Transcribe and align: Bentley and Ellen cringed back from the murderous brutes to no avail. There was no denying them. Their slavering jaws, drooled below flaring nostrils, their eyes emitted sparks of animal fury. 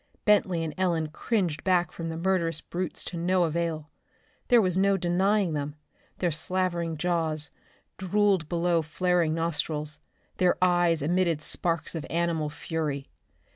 Bentley 0.25 0.63
and 0.63 0.73
Ellen 0.79 1.09
cringed 1.09 1.63
back 1.63 1.91
from 1.91 2.09
the 2.09 2.17
murderous 2.17 2.59
brutes 2.59 3.03
to 3.03 3.17
no 3.17 3.43
avail. 3.43 3.91
There 4.47 4.59
was 4.59 4.75
no 4.75 4.97
denying 4.97 5.53
them. 5.53 5.75
Their 6.17 6.31
slavering 6.31 6.97
jaws, 6.97 7.51
drooled 7.97 8.49
below 8.49 8.81
flaring 8.81 9.35
nostrils, 9.35 9.99
their 10.37 10.57
eyes 10.59 11.03
emitted 11.03 11.43
sparks 11.43 11.93
of 11.93 12.03
animal 12.09 12.49
fury. 12.49 13.09